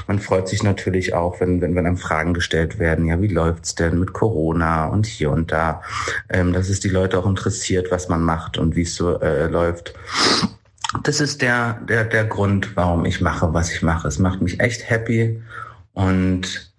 [0.07, 3.05] Man freut sich natürlich auch, wenn, wenn, wenn einem Fragen gestellt werden.
[3.05, 5.81] Ja, wie läuft's denn mit Corona und hier und da?
[6.29, 9.47] Ähm, dass es die Leute auch interessiert, was man macht und wie es so äh,
[9.47, 9.93] läuft.
[11.03, 14.07] Das ist der, der, der Grund, warum ich mache, was ich mache.
[14.07, 15.41] Es macht mich echt happy
[15.93, 16.69] und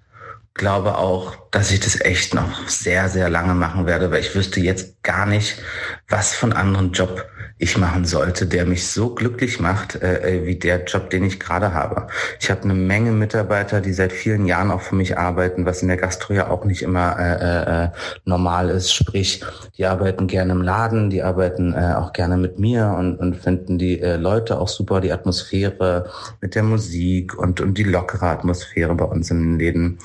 [0.54, 4.60] glaube auch, dass ich das echt noch sehr, sehr lange machen werde, weil ich wüsste
[4.60, 5.62] jetzt gar nicht,
[6.10, 7.24] was von anderen Job
[7.62, 11.38] ich machen sollte, der mich so glücklich macht, äh, äh, wie der Job, den ich
[11.38, 12.06] gerade habe.
[12.40, 15.88] Ich habe eine Menge Mitarbeiter, die seit vielen Jahren auch für mich arbeiten, was in
[15.88, 17.88] der Gastro ja auch nicht immer äh, äh, äh,
[18.24, 18.94] normal ist.
[18.94, 19.44] Sprich,
[19.76, 23.76] die arbeiten gerne im Laden, die arbeiten äh, auch gerne mit mir und, und finden
[23.76, 28.94] die äh, Leute auch super, die Atmosphäre mit der Musik und, und die lockere Atmosphäre
[28.94, 29.98] bei uns in den Läden.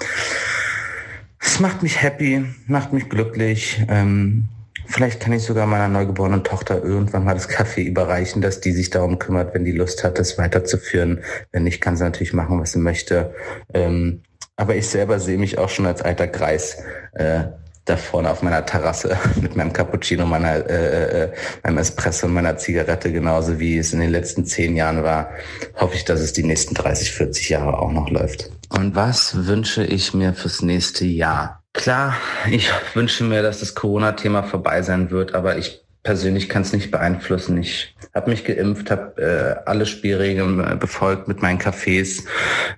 [1.40, 3.82] Es macht mich happy, macht mich glücklich.
[3.88, 4.50] Ähm,
[4.88, 8.90] Vielleicht kann ich sogar meiner neugeborenen Tochter irgendwann mal das Kaffee überreichen, dass die sich
[8.90, 11.22] darum kümmert, wenn die Lust hat, das weiterzuführen.
[11.52, 13.34] Wenn nicht, kann sie natürlich machen, was sie möchte.
[13.74, 14.22] Ähm,
[14.56, 16.78] aber ich selber sehe mich auch schon als alter Greis
[17.14, 17.46] äh,
[17.86, 22.58] da vorne auf meiner Terrasse mit meinem Cappuccino, meiner, äh, äh, meinem Espresso und meiner
[22.58, 25.30] Zigarette, genauso wie es in den letzten zehn Jahren war,
[25.76, 28.50] hoffe ich, dass es die nächsten 30, 40 Jahre auch noch läuft.
[28.70, 31.65] Und was wünsche ich mir fürs nächste Jahr?
[31.76, 32.16] Klar,
[32.50, 36.90] ich wünsche mir, dass das Corona-Thema vorbei sein wird, aber ich persönlich kann es nicht
[36.90, 37.58] beeinflussen.
[37.58, 42.24] Ich habe mich geimpft, habe äh, alle Spielregeln äh, befolgt mit meinen Cafés.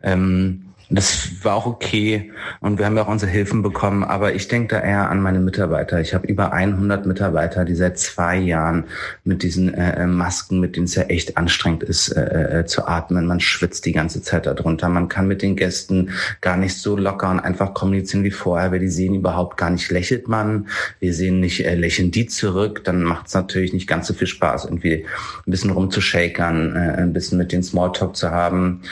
[0.02, 4.47] Ähm, das war auch okay und wir haben ja auch unsere Hilfen bekommen, aber ich
[4.47, 6.00] denke da eher an meine Mitarbeiter.
[6.00, 8.86] Ich habe über 100 Mitarbeiter, die seit zwei Jahren
[9.26, 12.88] mit diesen äh, äh, Masken, mit denen es ja echt anstrengend ist äh, äh, zu
[12.88, 13.28] atmen.
[13.28, 14.88] Man schwitzt die ganze Zeit darunter.
[14.88, 18.80] Man kann mit den Gästen gar nicht so locker und einfach kommunizieren wie vorher, weil
[18.80, 20.67] die sehen überhaupt gar nicht, lächelt man.
[21.02, 22.86] Wir sehen nicht, äh, lächeln die zurück.
[22.86, 27.12] Dann macht es natürlich nicht ganz so viel Spaß, irgendwie ein bisschen rumzushakern, äh, ein
[27.12, 28.84] bisschen mit den Smalltalk zu haben.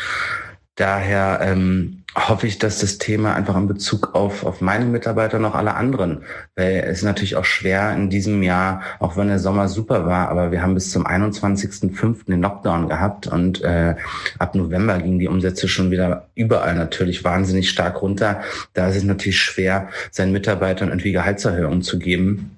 [0.75, 5.45] Daher ähm, hoffe ich, dass das Thema einfach in Bezug auf, auf meine Mitarbeiter und
[5.45, 6.23] auch alle anderen,
[6.55, 10.51] weil es natürlich auch schwer in diesem Jahr, auch wenn der Sommer super war, aber
[10.51, 12.25] wir haben bis zum 21.05.
[12.27, 13.95] den Lockdown gehabt und äh,
[14.39, 18.41] ab November gingen die Umsätze schon wieder überall natürlich wahnsinnig stark runter.
[18.73, 22.54] Da ist es natürlich schwer, seinen Mitarbeitern irgendwie Gehaltserhöhungen zu geben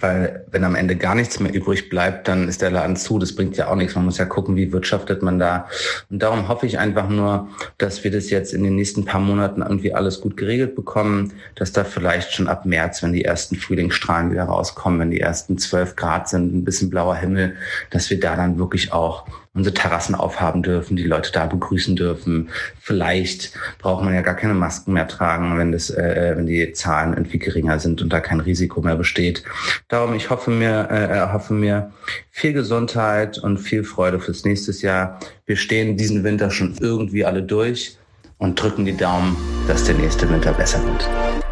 [0.00, 3.18] weil wenn am Ende gar nichts mehr übrig bleibt, dann ist der Laden zu.
[3.18, 3.94] Das bringt ja auch nichts.
[3.94, 5.68] Man muss ja gucken, wie wirtschaftet man da.
[6.10, 9.62] Und darum hoffe ich einfach nur, dass wir das jetzt in den nächsten paar Monaten
[9.62, 14.30] irgendwie alles gut geregelt bekommen, dass da vielleicht schon ab März, wenn die ersten Frühlingsstrahlen
[14.30, 17.56] wieder rauskommen, wenn die ersten zwölf Grad sind, ein bisschen blauer Himmel,
[17.90, 22.50] dass wir da dann wirklich auch unsere Terrassen aufhaben dürfen, die Leute da begrüßen dürfen.
[22.80, 27.14] Vielleicht braucht man ja gar keine Masken mehr tragen, wenn das, äh, wenn die Zahlen
[27.14, 29.42] irgendwie geringer sind und da kein Risiko mehr besteht.
[29.88, 31.90] Darum, ich hoffe mir, äh, hoffe mir
[32.30, 35.18] viel Gesundheit und viel Freude fürs nächste Jahr.
[35.46, 37.96] Wir stehen diesen Winter schon irgendwie alle durch
[38.38, 41.45] und drücken die Daumen, dass der nächste Winter besser wird.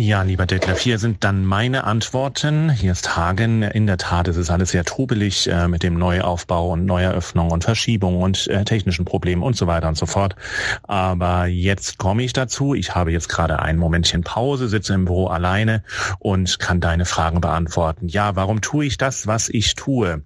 [0.00, 2.70] Ja, lieber Detlef, hier sind dann meine Antworten.
[2.70, 3.62] Hier ist Hagen.
[3.62, 7.64] In der Tat ist es alles sehr trubelig äh, mit dem Neuaufbau und Neueröffnung und
[7.64, 10.36] Verschiebung und äh, technischen Problemen und so weiter und so fort.
[10.84, 12.72] Aber jetzt komme ich dazu.
[12.72, 15.82] Ich habe jetzt gerade ein Momentchen Pause, sitze im Büro alleine
[16.18, 18.08] und kann deine Fragen beantworten.
[18.08, 20.22] Ja, warum tue ich das, was ich tue?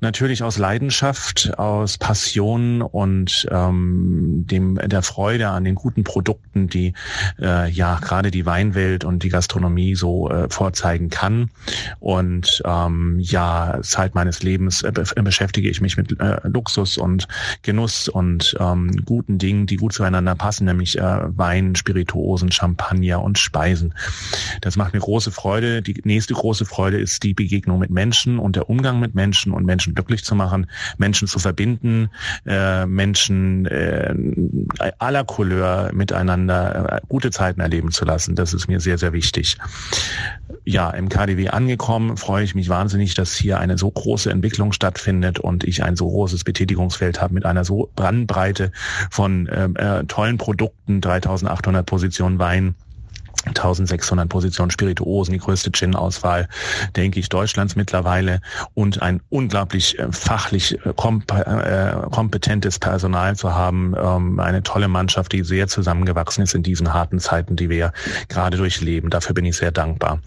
[0.00, 6.94] Natürlich aus Leidenschaft, aus Passion und ähm, dem der Freude an den guten Produkten, die
[7.40, 11.50] äh, ja gerade die Weinwelt Welt und die Gastronomie so äh, vorzeigen kann.
[12.00, 17.28] Und ähm, ja, Zeit meines Lebens äh, beschäftige ich mich mit äh, Luxus und
[17.62, 21.02] Genuss und ähm, guten Dingen, die gut zueinander passen, nämlich äh,
[21.36, 23.94] Wein, Spirituosen, Champagner und Speisen.
[24.62, 25.82] Das macht mir große Freude.
[25.82, 29.66] Die nächste große Freude ist die Begegnung mit Menschen und der Umgang mit Menschen und
[29.66, 32.08] Menschen glücklich zu machen, Menschen zu verbinden,
[32.46, 34.14] äh, Menschen äh,
[34.98, 38.34] aller Couleur miteinander äh, gute Zeiten erleben zu lassen.
[38.34, 39.58] Das ist mir sehr, sehr wichtig.
[40.64, 45.40] Ja, im KDW angekommen, freue ich mich wahnsinnig, dass hier eine so große Entwicklung stattfindet
[45.40, 48.70] und ich ein so großes Betätigungsfeld habe mit einer so Brandbreite
[49.10, 52.76] von ähm, äh, tollen Produkten, 3800 Positionen Wein
[53.48, 56.48] 1600 Positionen Spirituosen, die größte Gin-Auswahl,
[56.96, 58.40] denke ich, Deutschlands mittlerweile
[58.74, 64.88] und ein unglaublich äh, fachlich äh, komp äh, kompetentes Personal zu haben, ähm, eine tolle
[64.88, 67.92] Mannschaft, die sehr zusammengewachsen ist in diesen harten Zeiten, die wir
[68.28, 69.10] gerade durchleben.
[69.10, 70.20] Dafür bin ich sehr dankbar.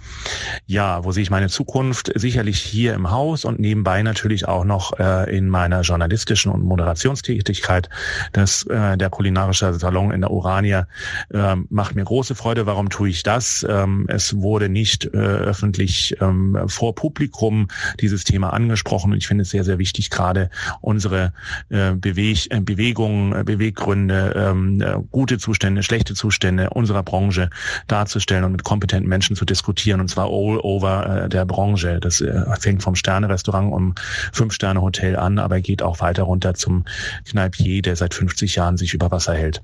[0.66, 2.12] Ja, wo sehe ich meine Zukunft?
[2.16, 7.90] Sicherlich hier im Haus und nebenbei natürlich auch noch äh, in meiner journalistischen und Moderationstätigkeit.
[8.34, 10.88] Das, äh, der kulinarische Salon in der Urania
[11.34, 12.66] äh, macht mir große Freude.
[12.66, 13.66] Warum tue ich das.
[13.68, 17.68] Ähm, es wurde nicht äh, öffentlich ähm, vor Publikum
[18.00, 20.50] dieses Thema angesprochen und ich finde es sehr, sehr wichtig, gerade
[20.82, 21.34] unsere
[21.70, 27.50] äh, Beweg äh, Bewegungen, äh, Beweggründe, ähm, äh, gute Zustände, schlechte Zustände unserer Branche
[27.88, 32.00] darzustellen und mit kompetenten Menschen zu diskutieren und zwar all over äh, der Branche.
[32.00, 33.96] Das äh, fängt vom Sterne-Restaurant um
[34.34, 36.86] Fünf-Sterne-Hotel an, aber geht auch weiter runter zum
[37.26, 39.62] Kneipier, der seit 50 Jahren sich über Wasser hält.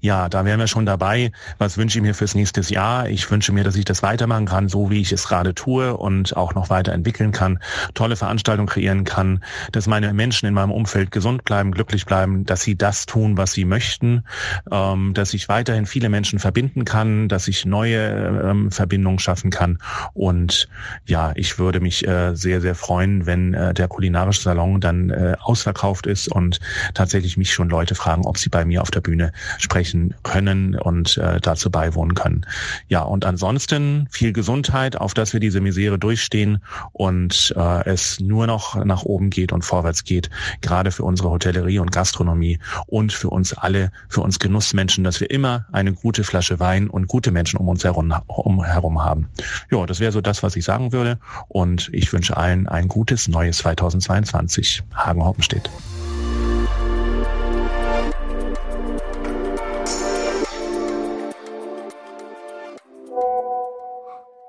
[0.00, 1.32] Ja, da wären wir schon dabei.
[1.56, 3.08] Was wünsche ich mir fürs nächste Jahr?
[3.08, 6.36] Ich wünsche mir, dass ich das weitermachen kann, so wie ich es gerade tue und
[6.36, 7.58] auch noch weiterentwickeln kann,
[7.94, 9.42] tolle Veranstaltungen kreieren kann,
[9.72, 13.52] dass meine Menschen in meinem Umfeld gesund bleiben, glücklich bleiben, dass sie das tun, was
[13.52, 14.24] sie möchten,
[14.70, 19.78] ähm, dass ich weiterhin viele Menschen verbinden kann, dass ich neue ähm, Verbindungen schaffen kann.
[20.12, 20.68] Und
[21.06, 25.36] ja, ich würde mich äh, sehr, sehr freuen, wenn äh, der kulinarische Salon dann äh,
[25.40, 26.60] ausverkauft ist und
[26.92, 31.16] tatsächlich mich schon Leute fragen, ob sie bei mir auf der Bühne sprechen können und
[31.16, 32.46] äh, dazu beiwohnen können.
[32.88, 36.58] Ja, und ansonsten viel Gesundheit, auf dass wir diese Misere durchstehen
[36.92, 40.30] und äh, es nur noch nach oben geht und vorwärts geht,
[40.60, 45.30] gerade für unsere Hotellerie und Gastronomie und für uns alle, für uns Genussmenschen, dass wir
[45.30, 49.28] immer eine gute Flasche Wein und gute Menschen um uns herum, um, herum haben.
[49.70, 53.28] Ja, das wäre so das, was ich sagen würde und ich wünsche allen ein gutes
[53.28, 54.82] neues 2022.
[54.94, 55.70] Hagen Hoppenstedt.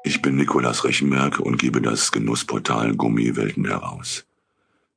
[0.08, 4.28] Ich bin Nikolas Rechenberg und gebe das Genussportal Gummiwelten heraus.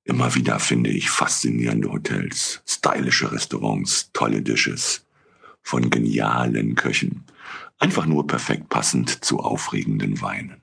[0.04, 5.06] Immer wieder finde ich faszinierende Hotels, stylische Restaurants, tolle Dishes
[5.62, 7.24] von genialen Köchen.
[7.78, 10.60] Einfach nur perfekt passend zu aufregenden Weinen.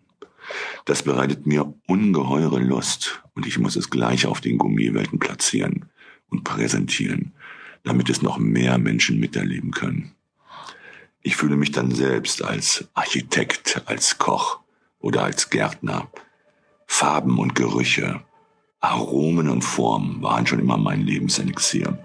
[0.86, 5.90] Das bereitet mir ungeheure Lust und ich muss es gleich auf den Gummiwelten platzieren
[6.30, 7.34] und präsentieren,
[7.84, 10.15] damit es noch mehr Menschen miterleben können.
[11.28, 14.60] Ich fühle mich dann selbst als Architekt, als Koch
[15.00, 16.08] oder als Gärtner.
[16.86, 18.22] Farben und Gerüche,
[18.80, 21.98] Aromen und Formen waren schon immer mein Lebenselixier.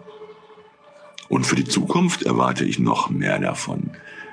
[1.29, 3.91] Und für die Zukunft erwarte ich noch mehr davon,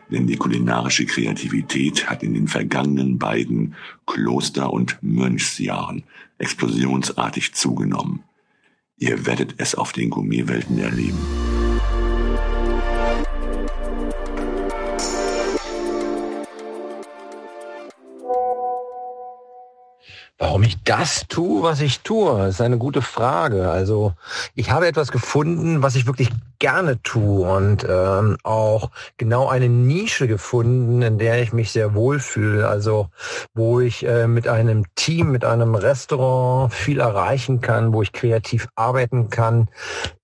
[0.10, 3.76] denn die kulinarische Kreativität hat in den vergangenen beiden
[4.06, 6.06] Kloster- und Mönchsjahren
[6.38, 8.24] explosionsartig zugenommen.
[8.96, 11.57] Ihr werdet es auf den Gummierwelten erleben.
[20.40, 23.72] Warum ich das tue, was ich tue, ist eine gute Frage.
[23.72, 24.14] Also
[24.54, 26.30] ich habe etwas gefunden, was ich wirklich
[26.60, 32.68] gerne tue und ähm, auch genau eine Nische gefunden, in der ich mich sehr wohlfühle.
[32.68, 33.10] Also
[33.53, 38.68] wo ich äh, mit einem Team, mit einem Restaurant viel erreichen kann, wo ich kreativ
[38.76, 39.70] arbeiten kann,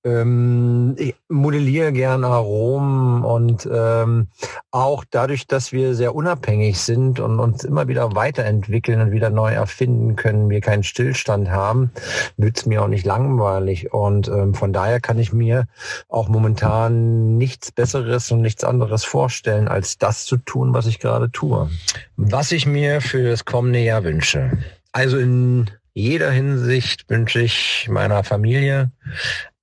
[0.05, 4.27] ähm, ich modelliere gerne Aromen und ähm,
[4.71, 9.53] auch dadurch, dass wir sehr unabhängig sind und uns immer wieder weiterentwickeln und wieder neu
[9.53, 11.91] erfinden können, wir keinen Stillstand haben,
[12.37, 13.93] wird's mir auch nicht langweilig.
[13.93, 15.67] Und ähm, von daher kann ich mir
[16.09, 21.31] auch momentan nichts Besseres und nichts anderes vorstellen, als das zu tun, was ich gerade
[21.31, 21.69] tue.
[22.17, 24.57] Was ich mir für das kommende Jahr wünsche.
[24.91, 28.91] Also in jeder Hinsicht wünsche ich meiner Familie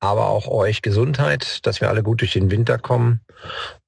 [0.01, 3.21] aber auch euch Gesundheit, dass wir alle gut durch den Winter kommen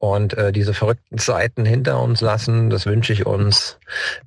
[0.02, 2.70] und äh, diese verrückten Zeiten hinter uns lassen.
[2.70, 3.78] Das wünsche ich uns.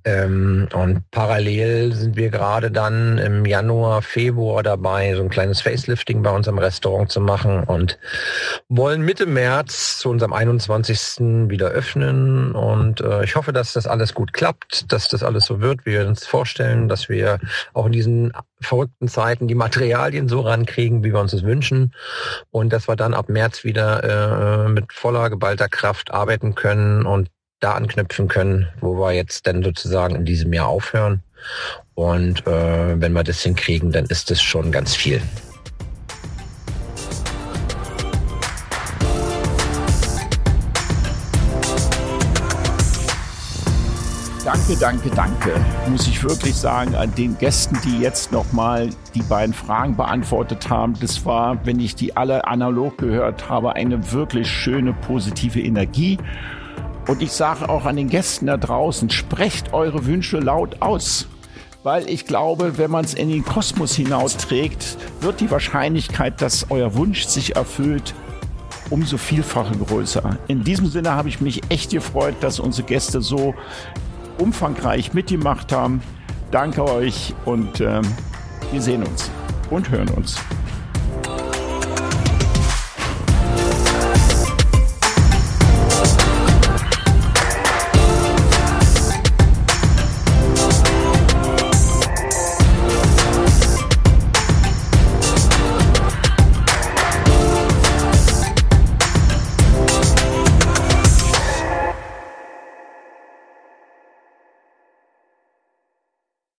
[0.06, 6.24] Ähm, und parallel sind wir gerade dann im Januar, Februar dabei, so ein kleines Facelifting
[6.24, 8.00] bei unserem Restaurant zu machen und
[8.70, 11.50] wollen Mitte März zu unserem 21.
[11.50, 12.54] wieder öffnen.
[12.54, 15.92] Und äh, ich hoffe, dass das alles gut klappt, dass das alles so wird, wie
[15.92, 17.38] wir uns vorstellen, dass wir
[17.74, 21.94] auch in diesen verrückten Zeiten die Materialien so rankriegen, wie wir uns das wünschen.
[22.50, 27.30] Und dass wir dann ab März wieder äh, mit voller geballter Kraft arbeiten können und
[27.60, 31.24] da anknüpfen können, wo wir jetzt dann sozusagen in diesem Jahr aufhören.
[31.94, 35.22] Und äh, wenn wir das hinkriegen, dann ist das schon ganz viel.
[44.56, 49.54] Danke, danke, danke, muss ich wirklich sagen, an den Gästen, die jetzt nochmal die beiden
[49.54, 50.94] Fragen beantwortet haben.
[51.02, 56.18] Das war, wenn ich die alle analog gehört habe, eine wirklich schöne, positive Energie.
[57.06, 61.28] Und ich sage auch an den Gästen da draußen, sprecht eure Wünsche laut aus.
[61.84, 66.96] Weil ich glaube, wenn man es in den Kosmos hinausträgt, wird die Wahrscheinlichkeit, dass euer
[66.96, 68.16] Wunsch sich erfüllt,
[68.90, 70.38] umso vielfacher größer.
[70.48, 73.54] In diesem Sinne habe ich mich echt gefreut, dass unsere Gäste so
[74.40, 76.02] umfangreich mitgemacht haben.
[76.52, 78.04] Danke euch und ähm,
[78.72, 79.30] wir sehen uns
[79.70, 80.40] und hören uns.